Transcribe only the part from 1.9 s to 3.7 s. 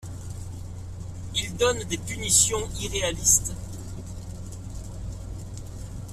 punitions irréalistes.